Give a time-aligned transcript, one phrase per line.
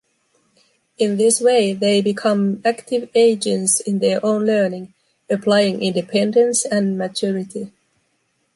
[0.97, 4.95] In this way they become active agents in their own learning,
[5.29, 7.71] applying independence and maturity.